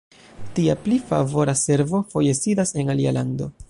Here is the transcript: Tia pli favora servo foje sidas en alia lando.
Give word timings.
Tia 0.59 0.75
pli 0.85 0.97
favora 1.11 1.53
servo 1.61 2.03
foje 2.17 2.33
sidas 2.43 2.77
en 2.83 2.95
alia 2.97 3.19
lando. 3.23 3.53